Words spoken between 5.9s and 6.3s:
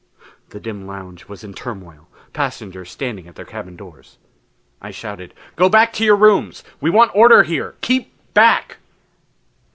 to your